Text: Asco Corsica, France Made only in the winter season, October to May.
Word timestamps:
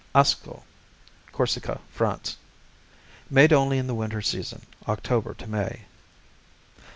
Asco 0.15 0.63
Corsica, 1.31 1.79
France 1.91 2.35
Made 3.29 3.53
only 3.53 3.77
in 3.77 3.85
the 3.85 3.93
winter 3.93 4.19
season, 4.23 4.63
October 4.87 5.35
to 5.35 5.45
May. 5.45 5.81